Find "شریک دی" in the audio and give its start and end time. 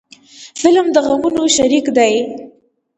1.55-2.13